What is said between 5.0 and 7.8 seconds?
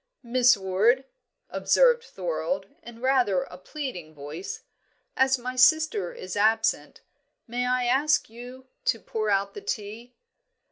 "as my sister is absent, may